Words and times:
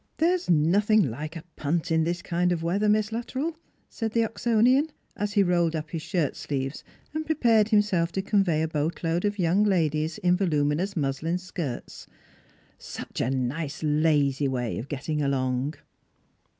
"There's 0.17 0.49
nothing 0.49 1.11
like 1.11 1.35
a 1.35 1.43
punt 1.55 1.91
in 1.91 2.05
this 2.05 2.23
kind 2.23 2.51
of 2.51 2.63
weather, 2.63 2.89
Miss 2.89 3.11
Luttrell," 3.11 3.55
said 3.87 4.13
the 4.13 4.23
Oxonian, 4.23 4.89
as 5.15 5.33
he 5.33 5.43
rolled 5.43 5.75
up 5.75 5.91
his 5.91 6.01
shirt 6.01 6.35
sleeves 6.35 6.83
and 7.13 7.23
prepared 7.23 7.69
himself 7.69 8.11
to 8.13 8.23
convey 8.23 8.63
a 8.63 8.67
boatload 8.67 9.25
of 9.25 9.37
young 9.37 9.63
ladies 9.63 10.17
in 10.17 10.35
volu 10.39 10.65
minous 10.65 10.97
muslin 10.97 11.37
skirts;" 11.37 12.07
such 12.79 13.21
a 13.21 13.29
nice 13.29 13.83
lazy 13.83 14.47
way 14.47 14.79
of 14.79 14.89
getting 14.89 15.21
along." 15.21 15.75